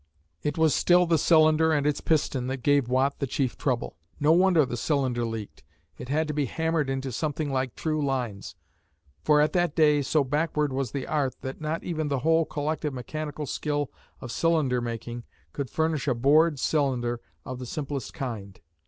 [0.41, 3.97] It was still the cylinder and its piston that gave Watt the chief trouble.
[4.19, 5.63] No wonder the cylinder leaked.
[5.99, 8.55] It had to be hammered into something like true lines,
[9.21, 12.95] for at that day so backward was the art that not even the whole collective
[12.95, 13.91] mechanical skill
[14.21, 18.59] of cylinder making could furnish a bored cylinder of the simplest kind.